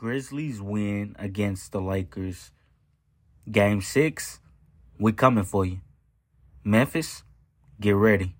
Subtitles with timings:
[0.00, 2.52] Grizzlies win against the Lakers.
[3.52, 4.40] Game six,
[4.98, 5.82] we coming for you.
[6.64, 7.22] Memphis,
[7.78, 8.34] get ready.